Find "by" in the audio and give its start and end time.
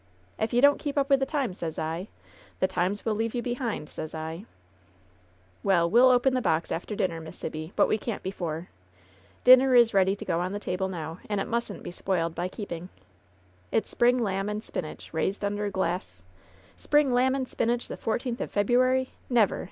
12.33-12.47